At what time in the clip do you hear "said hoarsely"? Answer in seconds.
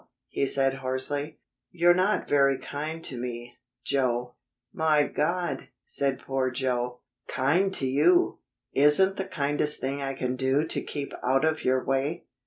0.47-1.37